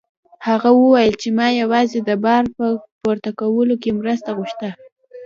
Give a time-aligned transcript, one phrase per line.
[0.47, 2.65] هغه وویل چې ما یوازې د بار په
[3.01, 4.69] پورته کولو کې مرسته غوښته.